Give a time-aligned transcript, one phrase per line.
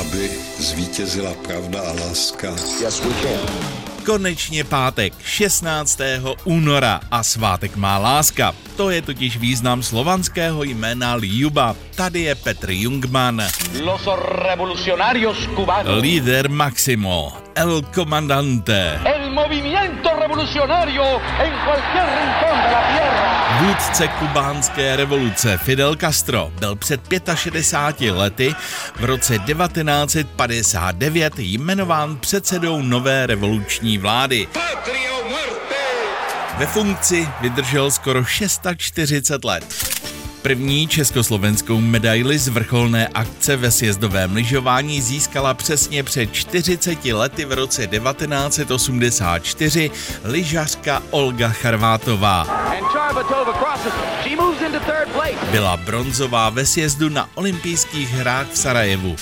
[0.00, 2.48] Aby zvítězila pravda a láska.
[2.80, 3.78] Yes, we can.
[4.06, 6.00] Konečně pátek 16.
[6.44, 8.54] února a svátek má láska.
[8.76, 11.76] To je totiž význam slovanského jména Ljuba.
[11.94, 13.42] Tady je Petr Jungman.
[13.80, 14.08] Los
[14.42, 16.02] revolucionarios cubanos.
[16.02, 17.32] Líder Maximo.
[17.54, 19.00] El Comandante.
[19.04, 21.04] El movimiento revolucionario
[21.44, 23.28] en cualquier rincón de la tierra.
[23.60, 27.00] Vůdce kubánské revoluce Fidel Castro byl před
[27.34, 28.54] 65 lety
[28.96, 34.48] v roce 1959 jmenován předsedou nové revoluční vlády.
[36.58, 39.64] Ve funkci vydržel skoro 640 let.
[40.42, 47.52] První československou medaili z vrcholné akce ve sjezdovém lyžování získala přesně před 40 lety v
[47.52, 49.90] roce 1984
[50.24, 52.46] lyžařka Olga Charvátová.
[55.50, 59.16] Byla bronzová ve sjezdu na olympijských hrách v Sarajevu.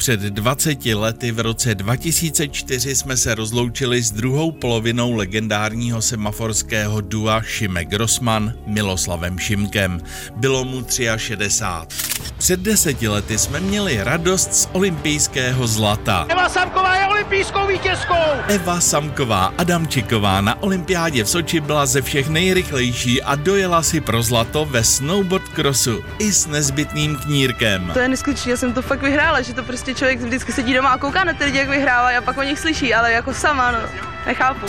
[0.00, 7.42] Před 20 lety v roce 2004 jsme se rozloučili s druhou polovinou legendárního semaforského dua
[7.42, 10.00] Šimek Grossman Miloslavem Šimkem.
[10.36, 11.96] Bylo mu 63.
[12.38, 16.26] Před deseti lety jsme měli radost z olympijského zlata.
[16.28, 18.14] Eva Samková olympijskou vítězkou!
[18.48, 24.22] Eva Samková Adamčiková na olympiádě v Soči byla ze všech nejrychlejší a dojela si pro
[24.22, 27.90] zlato ve snowboard crossu i s nezbytným knírkem.
[27.92, 30.88] To je neskutečné, já jsem to fakt vyhrála, že to prostě člověk vždycky sedí doma
[30.88, 33.70] a kouká na ty lidi, jak vyhrávají a pak o nich slyší, ale jako sama,
[33.70, 33.78] no,
[34.26, 34.66] nechápu.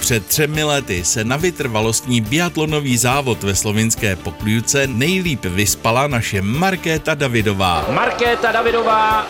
[0.00, 7.14] Před třemi lety se na vytrvalostní biatlonový závod ve slovinské Pokljuce nejlíp vyspala naše Markéta
[7.14, 7.86] Davidová.
[7.90, 9.26] Markéta Davidová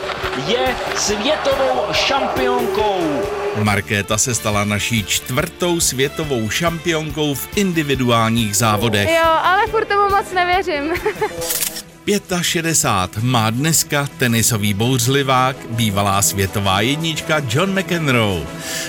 [0.47, 3.23] je světovou šampionkou.
[3.63, 9.09] Markéta se stala naší čtvrtou světovou šampionkou v individuálních závodech.
[9.09, 10.93] Jo, ale furt tomu moc nevěřím.
[12.43, 18.47] 65 má dneska tenisový bouřlivák, bývalá světová jednička John McEnroe.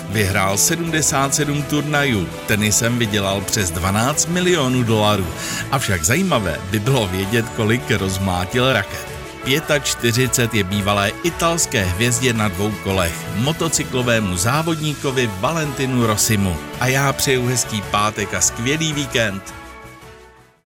[0.09, 5.28] Vyhrál 77 turnajů, tenisem vydělal přes 12 milionů dolarů.
[5.72, 9.16] Avšak zajímavé by bylo vědět, kolik rozmátil raket.
[9.47, 16.58] 45 je bývalé italské hvězdě na dvou kolech, motocyklovému závodníkovi Valentinu Rosimu.
[16.80, 19.53] A já přeju hezký pátek a skvělý víkend.